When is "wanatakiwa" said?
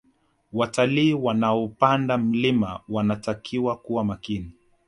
2.89-3.75